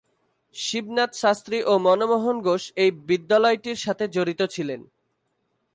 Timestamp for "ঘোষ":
2.41-2.63